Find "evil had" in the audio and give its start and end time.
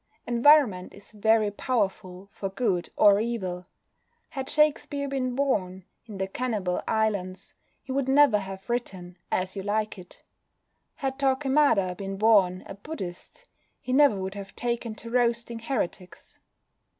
3.21-4.49